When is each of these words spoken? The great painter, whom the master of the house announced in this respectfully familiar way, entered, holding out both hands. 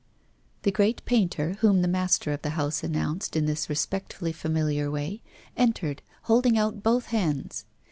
The 0.63 0.71
great 0.71 1.05
painter, 1.05 1.57
whom 1.59 1.83
the 1.83 1.87
master 1.87 2.31
of 2.33 2.41
the 2.41 2.49
house 2.57 2.83
announced 2.83 3.35
in 3.35 3.45
this 3.45 3.69
respectfully 3.69 4.31
familiar 4.31 4.89
way, 4.89 5.21
entered, 5.55 6.01
holding 6.23 6.57
out 6.57 6.81
both 6.81 7.05
hands. 7.13 7.65